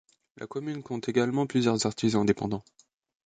[0.37, 2.63] La commune compte également plusieurs artisans indépendants.